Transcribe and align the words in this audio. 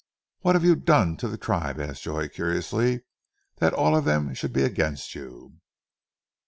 "What 0.39 0.55
have 0.55 0.63
you 0.65 0.75
done 0.75 1.15
to 1.17 1.27
the 1.27 1.37
tribe," 1.37 1.79
asked 1.79 2.01
Joy 2.01 2.27
curiously, 2.27 3.03
"that 3.57 3.75
all 3.75 3.95
of 3.95 4.03
them 4.03 4.33
should 4.33 4.51
be 4.51 4.63
against 4.63 5.13
you?" 5.13 5.59